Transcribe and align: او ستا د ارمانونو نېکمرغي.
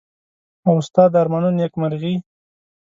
او 0.67 0.75
ستا 0.87 1.03
د 1.11 1.13
ارمانونو 1.21 1.57
نېکمرغي. 1.59 2.15